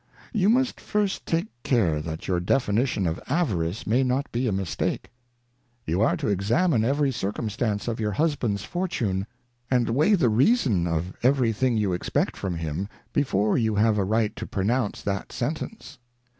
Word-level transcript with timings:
You 0.33 0.49
must 0.49 0.79
first 0.81 1.27
take 1.27 1.45
care 1.61 2.01
that 2.01 2.27
your 2.27 2.39
Definition 2.39 3.05
of 3.05 3.21
Avarice 3.29 3.85
may 3.85 4.01
not 4.01 4.31
be 4.31 4.47
a 4.47 4.51
Mistake. 4.51 5.11
You 5.85 6.01
are 6.01 6.17
to 6.17 6.27
examine 6.27 6.83
every 6.83 7.11
Circumstance 7.11 7.87
of 7.87 7.99
your 7.99 8.13
Husband's 8.13 8.63
Fortune, 8.63 9.27
and 9.69 9.91
weigh 9.91 10.15
the 10.15 10.29
Reason 10.29 10.87
of 10.87 11.13
every 11.21 11.51
thing 11.51 11.77
you 11.77 11.93
expect 11.93 12.35
from 12.35 12.55
him 12.55 12.89
before 13.13 13.59
you 13.59 13.75
have 13.75 13.99
right 13.99 14.35
to 14.37 14.47
pronounce 14.47 15.03
that 15.03 15.31
sen 15.31 15.53
tence. 15.53 15.97